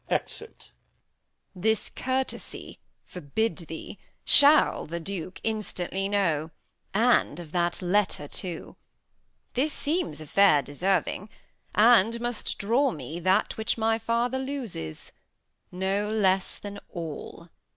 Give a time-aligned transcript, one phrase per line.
[0.09, 0.71] Exit.
[1.55, 1.61] Edm.
[1.61, 6.49] This courtesy, forbid thee, shall the Duke Instantly know,
[6.91, 8.77] and of that letter too.
[9.53, 11.29] This seems a fair deserving,
[11.75, 15.11] and must draw me That which my father loses
[15.71, 17.49] no less than all.